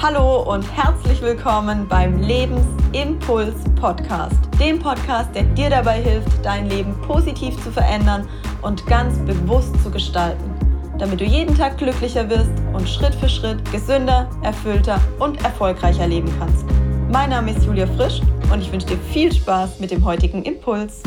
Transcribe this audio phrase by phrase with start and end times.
[0.00, 6.94] Hallo und herzlich willkommen beim Lebensimpuls Podcast, dem Podcast, der dir dabei hilft, dein Leben
[7.00, 8.28] positiv zu verändern
[8.62, 10.54] und ganz bewusst zu gestalten,
[11.00, 16.32] damit du jeden Tag glücklicher wirst und Schritt für Schritt gesünder, erfüllter und erfolgreicher leben
[16.38, 16.64] kannst.
[17.10, 18.20] Mein Name ist Julia Frisch
[18.52, 21.02] und ich wünsche dir viel Spaß mit dem heutigen Impuls.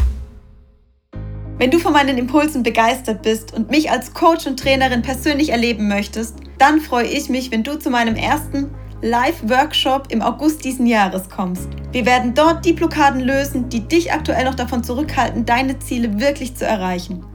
[1.57, 5.87] Wenn du von meinen Impulsen begeistert bist und mich als Coach und Trainerin persönlich erleben
[5.87, 8.69] möchtest, dann freue ich mich, wenn du zu meinem ersten
[9.01, 11.69] Live-Workshop im August diesen Jahres kommst.
[11.91, 16.55] Wir werden dort die Blockaden lösen, die dich aktuell noch davon zurückhalten, deine Ziele wirklich
[16.55, 17.25] zu erreichen.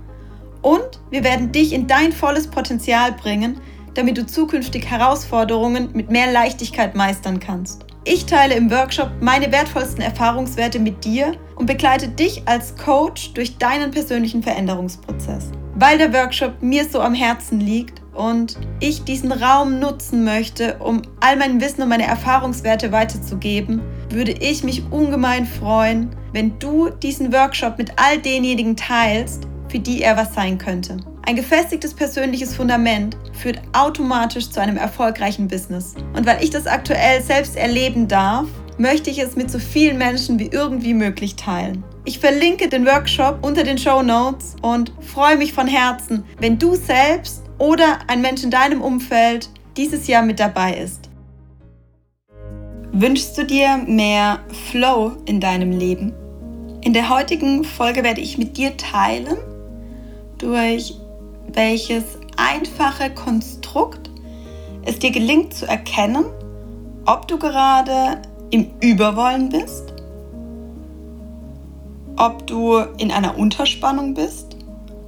[0.63, 3.61] Und wir werden dich in dein volles Potenzial bringen,
[3.95, 7.85] damit du zukünftig Herausforderungen mit mehr Leichtigkeit meistern kannst.
[8.05, 13.59] Ich teile im Workshop meine wertvollsten Erfahrungswerte mit dir und begleite dich als Coach durch
[13.59, 15.51] deinen persönlichen Veränderungsprozess.
[15.75, 21.03] Weil der Workshop mir so am Herzen liegt, und ich diesen Raum nutzen möchte, um
[21.21, 27.33] all mein Wissen und meine Erfahrungswerte weiterzugeben, würde ich mich ungemein freuen, wenn du diesen
[27.33, 30.97] Workshop mit all denjenigen teilst, für die er was sein könnte.
[31.23, 35.95] Ein gefestigtes persönliches Fundament führt automatisch zu einem erfolgreichen Business.
[36.15, 38.47] Und weil ich das aktuell selbst erleben darf,
[38.79, 41.83] möchte ich es mit so vielen Menschen wie irgendwie möglich teilen.
[42.05, 46.77] Ich verlinke den Workshop unter den Show Notes und freue mich von Herzen, wenn du
[46.77, 51.11] selbst oder ein Mensch in deinem Umfeld dieses Jahr mit dabei ist.
[52.93, 54.41] Wünschst du dir mehr
[54.71, 56.15] Flow in deinem Leben?
[56.83, 59.37] In der heutigen Folge werde ich mit dir teilen,
[60.39, 60.95] durch
[61.53, 62.05] welches
[62.37, 64.11] einfache Konstrukt
[64.83, 66.25] es dir gelingt zu erkennen,
[67.07, 69.93] ob du gerade im Überwollen bist,
[72.17, 74.57] ob du in einer Unterspannung bist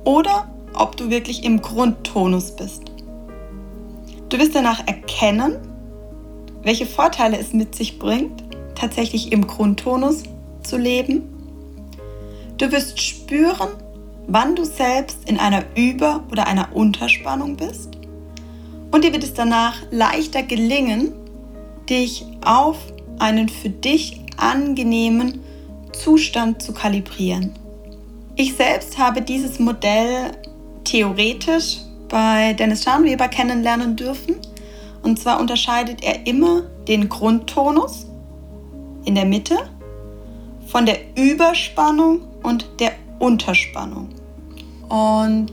[0.04, 2.82] oder ob du wirklich im Grundtonus bist.
[4.28, 5.56] Du wirst danach erkennen,
[6.62, 10.22] welche Vorteile es mit sich bringt, tatsächlich im Grundtonus
[10.62, 11.22] zu leben.
[12.58, 13.70] Du wirst spüren,
[14.26, 17.96] wann du selbst in einer Über- oder einer Unterspannung bist.
[18.90, 21.12] Und dir wird es danach leichter gelingen,
[21.88, 22.76] dich auf
[23.18, 25.40] einen für dich angenehmen
[25.92, 27.54] Zustand zu kalibrieren.
[28.36, 30.32] Ich selbst habe dieses Modell
[30.88, 31.78] theoretisch
[32.08, 34.36] bei Dennis Scharnweber kennenlernen dürfen.
[35.02, 38.06] Und zwar unterscheidet er immer den Grundtonus
[39.04, 39.56] in der Mitte
[40.66, 44.08] von der Überspannung und der Unterspannung.
[44.88, 45.52] Und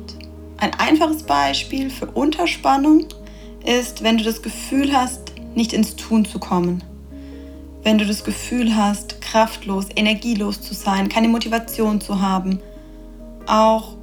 [0.57, 3.06] ein einfaches Beispiel für Unterspannung
[3.66, 6.84] ist, wenn du das Gefühl hast, nicht ins Tun zu kommen.
[7.84, 12.59] Wenn du das Gefühl hast, kraftlos, energielos zu sein, keine Motivation zu haben.
[13.47, 13.95] Auch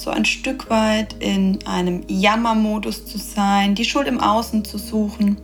[0.00, 5.36] so ein Stück weit in einem Jammermodus zu sein, die Schuld im Außen zu suchen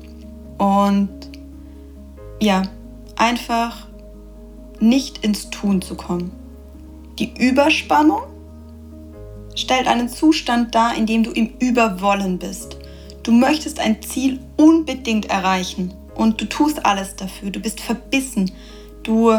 [0.59, 1.09] und
[2.41, 2.63] ja,
[3.17, 3.87] einfach
[4.81, 6.33] nicht ins Tun zu kommen.
[7.19, 8.23] Die Überspannung
[9.55, 12.79] stellt einen Zustand dar, in dem du im Überwollen bist.
[13.23, 17.51] Du möchtest ein Ziel unbedingt erreichen und du tust alles dafür.
[17.51, 18.51] Du bist verbissen.
[19.03, 19.33] Du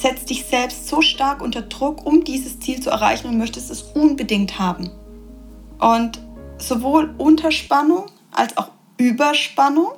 [0.00, 3.82] setzt dich selbst so stark unter Druck, um dieses Ziel zu erreichen und möchtest es
[3.82, 4.90] unbedingt haben.
[5.78, 6.20] Und
[6.58, 9.92] sowohl Unterspannung als auch Überspannung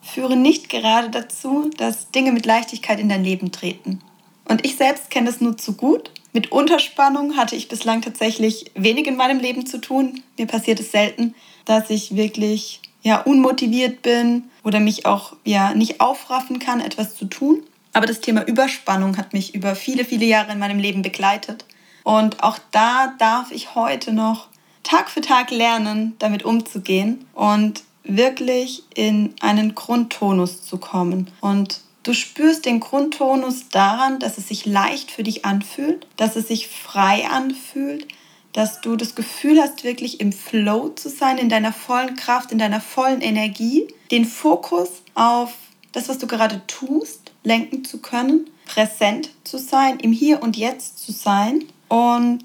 [0.00, 4.00] führen nicht gerade dazu, dass Dinge mit Leichtigkeit in dein Leben treten.
[4.48, 6.10] Und ich selbst kenne das nur zu gut.
[6.32, 10.22] Mit Unterspannung hatte ich bislang tatsächlich wenig in meinem Leben zu tun.
[10.38, 11.34] Mir passiert es selten,
[11.64, 17.26] dass ich wirklich ja unmotiviert bin oder mich auch ja nicht aufraffen kann, etwas zu
[17.26, 17.62] tun.
[17.92, 21.64] Aber das Thema Überspannung hat mich über viele, viele Jahre in meinem Leben begleitet.
[22.04, 24.48] Und auch da darf ich heute noch
[24.82, 31.30] Tag für Tag lernen, damit umzugehen und wirklich in einen Grundtonus zu kommen.
[31.40, 36.48] Und du spürst den Grundtonus daran, dass es sich leicht für dich anfühlt, dass es
[36.48, 38.08] sich frei anfühlt,
[38.52, 42.58] dass du das Gefühl hast, wirklich im Flow zu sein, in deiner vollen Kraft, in
[42.58, 45.52] deiner vollen Energie, den Fokus auf
[45.92, 51.04] das, was du gerade tust lenken zu können, präsent zu sein, im Hier und Jetzt
[51.04, 52.42] zu sein und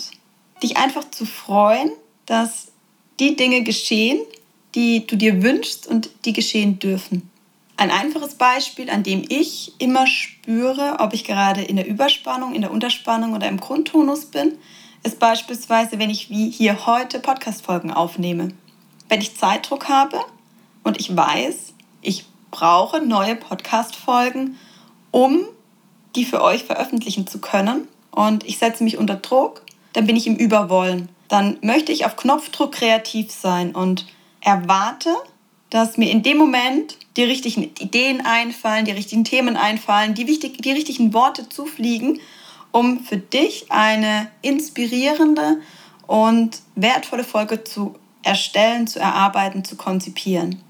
[0.62, 1.92] dich einfach zu freuen,
[2.26, 2.72] dass
[3.20, 4.20] die Dinge geschehen,
[4.76, 7.30] die du dir wünschst und die geschehen dürfen.
[7.78, 12.62] Ein einfaches Beispiel, an dem ich immer spüre, ob ich gerade in der Überspannung, in
[12.62, 14.58] der Unterspannung oder im Grundtonus bin,
[15.04, 18.50] ist beispielsweise, wenn ich wie hier heute Podcast-Folgen aufnehme.
[19.10, 20.20] Wenn ich Zeitdruck habe
[20.84, 24.58] und ich weiß, ich brauche neue Podcast-Folgen,
[25.18, 25.48] um
[26.16, 27.88] die für euch veröffentlichen zu können.
[28.12, 31.10] Und ich setze mich unter Druck, dann bin ich im Überwollen.
[31.28, 34.06] Dann möchte ich auf Knopfdruck kreativ sein und
[34.42, 35.10] erwarte,
[35.72, 40.62] dass mir in dem Moment die richtigen Ideen einfallen, die richtigen Themen einfallen, die, wichtig,
[40.62, 42.20] die richtigen Worte zufliegen,
[42.72, 45.62] um für dich eine inspirierende
[46.06, 50.62] und wertvolle Folge zu erstellen, zu erarbeiten, zu konzipieren.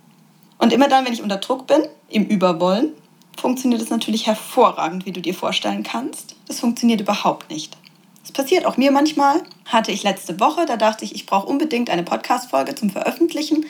[0.57, 2.93] Und immer dann, wenn ich unter Druck bin, im Überwollen,
[3.37, 6.35] funktioniert es natürlich hervorragend, wie du dir vorstellen kannst.
[6.47, 7.77] Das funktioniert überhaupt nicht.
[8.23, 9.43] Es passiert auch mir manchmal.
[9.65, 13.65] Hatte ich letzte Woche, da dachte ich, ich brauche unbedingt eine Podcast-Folge zum Veröffentlichen.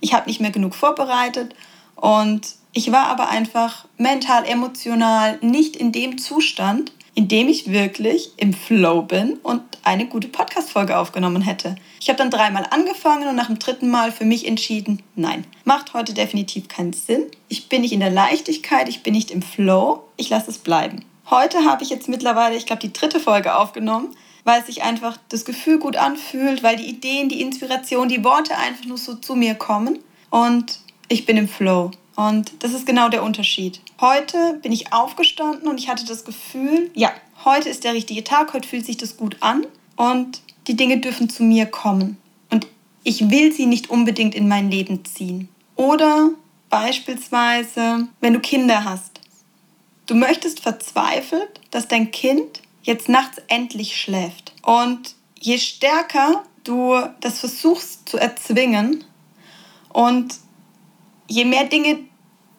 [0.00, 1.54] Ich habe nicht mehr genug vorbereitet
[1.94, 8.30] und ich war aber einfach mental, emotional nicht in dem Zustand, in dem ich wirklich
[8.36, 11.74] im Flow bin und eine gute Podcast-Folge aufgenommen hätte.
[12.00, 15.94] Ich habe dann dreimal angefangen und nach dem dritten Mal für mich entschieden, nein, macht
[15.94, 17.24] heute definitiv keinen Sinn.
[17.48, 21.04] Ich bin nicht in der Leichtigkeit, ich bin nicht im Flow, ich lasse es bleiben.
[21.28, 24.14] Heute habe ich jetzt mittlerweile, ich glaube, die dritte Folge aufgenommen,
[24.44, 28.84] weil sich einfach das Gefühl gut anfühlt, weil die Ideen, die Inspiration, die Worte einfach
[28.84, 29.98] nur so zu mir kommen
[30.30, 31.90] und ich bin im Flow.
[32.20, 33.80] Und das ist genau der Unterschied.
[33.98, 37.10] Heute bin ich aufgestanden und ich hatte das Gefühl, ja,
[37.46, 41.30] heute ist der richtige Tag, heute fühlt sich das gut an und die Dinge dürfen
[41.30, 42.18] zu mir kommen.
[42.50, 42.66] Und
[43.04, 45.48] ich will sie nicht unbedingt in mein Leben ziehen.
[45.76, 46.32] Oder
[46.68, 49.22] beispielsweise, wenn du Kinder hast.
[50.04, 54.52] Du möchtest verzweifelt, dass dein Kind jetzt nachts endlich schläft.
[54.60, 59.04] Und je stärker du das versuchst zu erzwingen
[59.88, 60.34] und
[61.26, 62.09] je mehr Dinge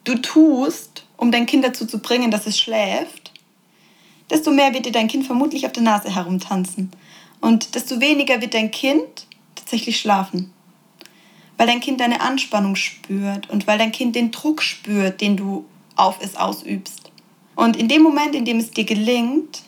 [0.03, 3.31] du tust, um dein Kind dazu zu bringen, dass es schläft,
[4.29, 6.91] desto mehr wird dir dein Kind vermutlich auf der Nase herumtanzen.
[7.41, 10.51] Und desto weniger wird dein Kind tatsächlich schlafen.
[11.57, 15.65] Weil dein Kind deine Anspannung spürt und weil dein Kind den Druck spürt, den du
[15.95, 17.11] auf es ausübst.
[17.55, 19.61] Und in dem Moment, in dem es dir gelingt,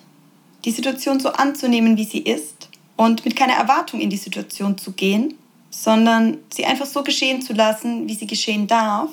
[0.66, 4.94] die Situation so anzunehmen, wie sie ist und mit keiner Erwartung in die Situation zu
[4.94, 5.36] gehen,
[5.70, 9.10] sondern sie einfach so geschehen zu lassen, wie sie geschehen darf,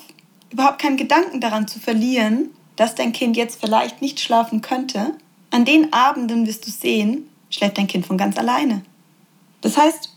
[0.50, 5.14] überhaupt keinen Gedanken daran zu verlieren, dass dein Kind jetzt vielleicht nicht schlafen könnte,
[5.50, 8.82] an den Abenden wirst du sehen, schläft dein Kind von ganz alleine.
[9.60, 10.10] Das heißt,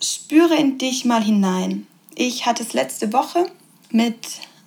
[0.00, 1.86] spüre in dich mal hinein.
[2.14, 3.46] Ich hatte es letzte Woche
[3.90, 4.16] mit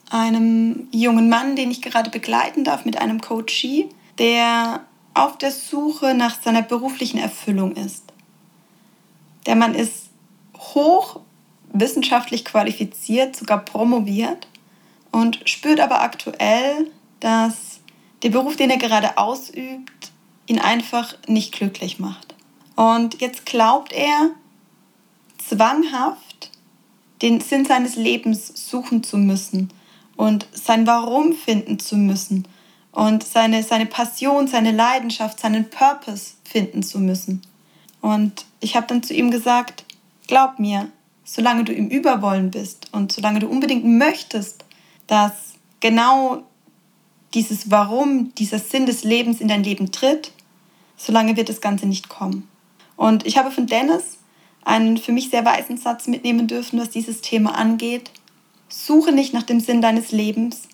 [0.10, 4.82] einem jungen Mann, den ich gerade begleiten darf, mit einem Coachee, der
[5.14, 8.04] auf der Suche nach seiner beruflichen Erfüllung ist.
[9.46, 10.10] Der Mann ist
[10.58, 11.20] hoch
[11.74, 14.48] wissenschaftlich qualifiziert, sogar promoviert
[15.12, 17.80] und spürt aber aktuell, dass
[18.24, 20.12] der Beruf, den er gerade ausübt,
[20.48, 22.36] ihn einfach nicht glücklich macht.
[22.76, 24.32] Und jetzt glaubt er
[25.38, 26.52] zwanghaft,
[27.22, 29.70] den Sinn seines Lebens suchen zu müssen
[30.16, 32.48] und sein Warum finden zu müssen
[32.92, 37.42] und seine, seine Passion, seine Leidenschaft, seinen Purpose finden zu müssen.
[38.02, 39.86] Und ich habe dann zu ihm gesagt,
[40.28, 40.90] glaub mir,
[41.24, 44.66] solange du im Überwollen bist und solange du unbedingt möchtest,
[45.10, 45.32] dass
[45.80, 46.44] genau
[47.34, 50.32] dieses Warum, dieser Sinn des Lebens in dein Leben tritt,
[50.98, 52.48] solange wird das Ganze nicht kommen.
[52.96, 54.20] Und ich habe von Dennis
[54.64, 58.12] einen für mich sehr weisen Satz mitnehmen dürfen, was dieses Thema angeht.
[58.68, 60.68] Suche nicht nach dem Sinn deines Lebens,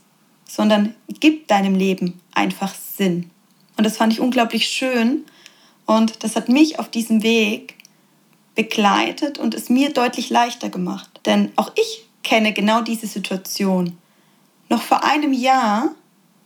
[0.46, 3.30] sondern gib deinem Leben einfach Sinn.
[3.78, 5.24] Und das fand ich unglaublich schön
[5.86, 7.76] und das hat mich auf diesem Weg
[8.54, 11.22] begleitet und es mir deutlich leichter gemacht.
[11.26, 13.98] Denn auch ich kenne genau diese Situation.
[14.70, 15.92] Noch vor einem Jahr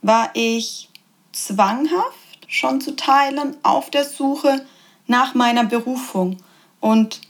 [0.02, 0.88] war ich
[1.32, 4.64] zwanghaft schon zu teilen auf der Suche
[5.06, 6.36] nach meiner Berufung
[6.80, 7.20] und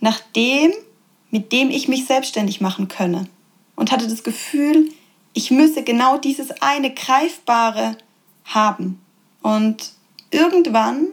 [0.00, 0.72] nach dem,
[1.30, 3.28] mit dem ich mich selbstständig machen könne.
[3.76, 4.88] Und hatte das Gefühl,
[5.34, 7.96] ich müsse genau dieses eine Greifbare
[8.44, 9.00] haben.
[9.42, 9.92] Und
[10.30, 11.08] irgendwann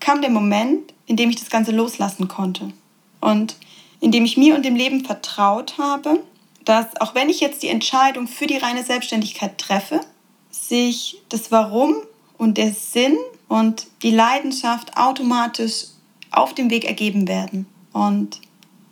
[0.00, 2.72] kam der Moment, in dem ich das Ganze loslassen konnte.
[3.20, 3.56] Und
[4.00, 6.22] in dem ich mir und dem Leben vertraut habe,
[6.68, 10.02] dass auch wenn ich jetzt die Entscheidung für die reine Selbstständigkeit treffe,
[10.50, 11.94] sich das Warum
[12.36, 13.16] und der Sinn
[13.48, 15.84] und die Leidenschaft automatisch
[16.30, 17.66] auf dem Weg ergeben werden.
[17.94, 18.42] Und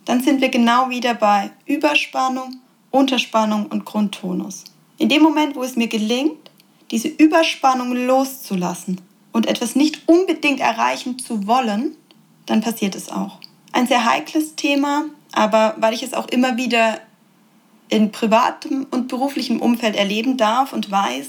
[0.05, 2.57] dann sind wir genau wieder bei Überspannung,
[2.89, 4.63] Unterspannung und Grundtonus.
[4.97, 6.49] In dem Moment, wo es mir gelingt,
[6.89, 9.01] diese Überspannung loszulassen
[9.33, 11.95] und etwas nicht unbedingt erreichen zu wollen,
[12.47, 13.37] dann passiert es auch.
[13.71, 17.01] Ein sehr heikles Thema, aber weil ich es auch immer wieder
[17.89, 21.27] in privatem und beruflichem Umfeld erleben darf und weiß,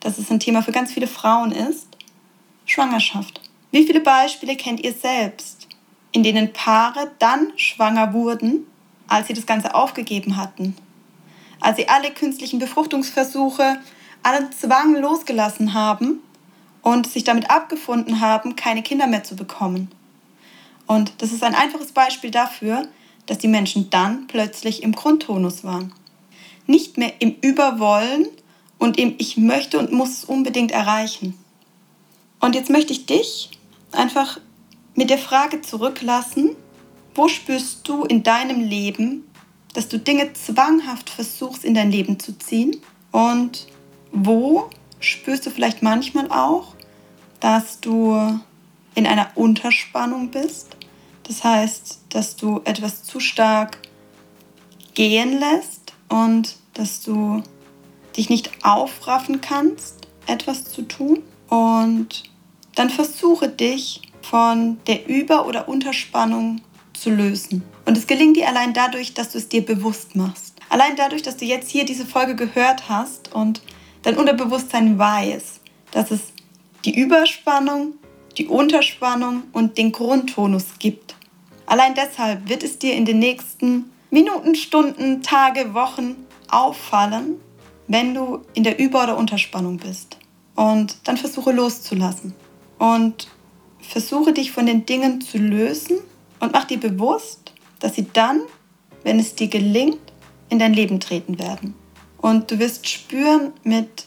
[0.00, 1.86] dass es ein Thema für ganz viele Frauen ist,
[2.66, 3.40] Schwangerschaft.
[3.70, 5.68] Wie viele Beispiele kennt ihr selbst,
[6.12, 8.66] in denen Paare dann schwanger wurden,
[9.08, 10.76] als sie das Ganze aufgegeben hatten?
[11.60, 13.78] Als sie alle künstlichen Befruchtungsversuche,
[14.22, 16.20] allen Zwang losgelassen haben
[16.82, 19.90] und sich damit abgefunden haben, keine Kinder mehr zu bekommen.
[20.86, 22.88] Und das ist ein einfaches Beispiel dafür,
[23.26, 25.92] dass die Menschen dann plötzlich im Grundtonus waren.
[26.66, 28.28] nicht mehr im Überwollen
[28.78, 31.36] und im Ich möchte und muss es unbedingt erreichen.
[32.40, 33.50] Und jetzt möchte ich dich
[33.90, 34.38] einfach
[34.94, 36.56] mit der Frage zurücklassen,
[37.14, 39.24] wo spürst du in deinem Leben,
[39.74, 42.76] dass du Dinge zwanghaft versuchst in dein Leben zu ziehen?
[43.10, 43.66] Und
[44.12, 46.74] wo spürst du vielleicht manchmal auch,
[47.40, 48.40] dass du
[48.94, 50.76] in einer Unterspannung bist?
[51.24, 53.78] Das heißt, dass du etwas zu stark
[54.94, 57.42] gehen lässt und dass du
[58.16, 61.22] dich nicht aufraffen kannst, etwas zu tun.
[61.48, 62.24] Und
[62.74, 66.60] dann versuche dich von der Über- oder Unterspannung
[66.92, 67.62] zu lösen.
[67.84, 70.54] Und es gelingt dir allein dadurch, dass du es dir bewusst machst.
[70.68, 73.60] Allein dadurch, dass du jetzt hier diese Folge gehört hast und
[74.02, 75.60] dein Unterbewusstsein weiß,
[75.90, 76.20] dass es
[76.84, 77.94] die Überspannung,
[78.34, 81.14] die Unterspannung und den Grundtonus gibt.
[81.66, 86.16] Allein deshalb wird es dir in den nächsten Minuten, Stunden, Tage, Wochen
[86.48, 87.40] auffallen,
[87.88, 90.18] wenn du in der Über- oder Unterspannung bist.
[90.54, 92.34] Und dann versuche loszulassen.
[92.78, 93.28] Und
[93.80, 95.98] versuche dich von den Dingen zu lösen
[96.40, 98.40] und mach dir bewusst, dass sie dann,
[99.02, 100.00] wenn es dir gelingt,
[100.48, 101.74] in dein Leben treten werden.
[102.18, 104.06] Und du wirst spüren, mit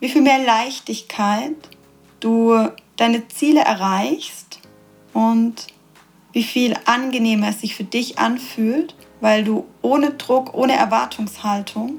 [0.00, 1.56] wie viel mehr Leichtigkeit
[2.20, 4.60] du deine Ziele erreichst
[5.12, 5.66] und
[6.32, 11.98] wie viel angenehmer es sich für dich anfühlt, weil du ohne Druck, ohne Erwartungshaltung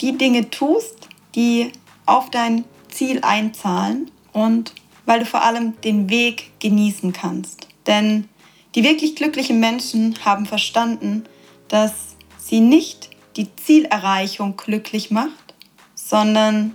[0.00, 1.72] die Dinge tust, die
[2.06, 4.74] auf dein Ziel einzahlen und
[5.06, 7.68] weil du vor allem den Weg genießen kannst.
[7.86, 8.28] Denn
[8.74, 11.24] die wirklich glücklichen Menschen haben verstanden,
[11.68, 11.92] dass
[12.38, 15.54] sie nicht die Zielerreichung glücklich macht,
[15.94, 16.74] sondern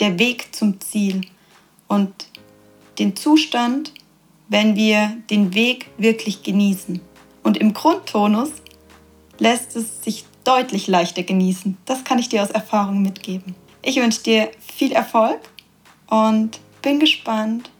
[0.00, 1.22] der Weg zum Ziel
[1.88, 2.12] und
[2.98, 3.92] den Zustand,
[4.48, 7.00] wenn wir den Weg wirklich genießen.
[7.42, 8.50] Und im Grundtonus
[9.38, 11.76] lässt es sich deutlich leichter genießen.
[11.84, 13.54] Das kann ich dir aus Erfahrung mitgeben.
[13.82, 15.40] Ich wünsche dir viel Erfolg
[16.08, 17.70] und bin gespannt,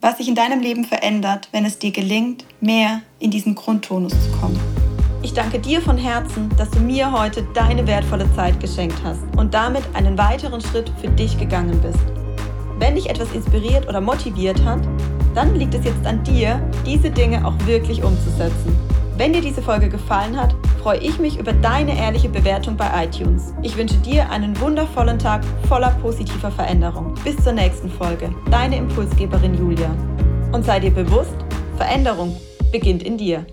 [0.00, 4.30] was sich in deinem Leben verändert, wenn es dir gelingt, mehr in diesen Grundtonus zu
[4.40, 4.58] kommen.
[5.22, 9.52] Ich danke dir von Herzen, dass du mir heute deine wertvolle Zeit geschenkt hast und
[9.52, 12.19] damit einen weiteren Schritt für dich gegangen bist.
[12.80, 14.80] Wenn dich etwas inspiriert oder motiviert hat,
[15.34, 18.74] dann liegt es jetzt an dir, diese Dinge auch wirklich umzusetzen.
[19.18, 23.52] Wenn dir diese Folge gefallen hat, freue ich mich über deine ehrliche Bewertung bei iTunes.
[23.60, 27.14] Ich wünsche dir einen wundervollen Tag voller positiver Veränderung.
[27.22, 28.34] Bis zur nächsten Folge.
[28.50, 29.94] Deine Impulsgeberin Julia.
[30.52, 31.36] Und sei dir bewusst,
[31.76, 32.34] Veränderung
[32.72, 33.44] beginnt in dir.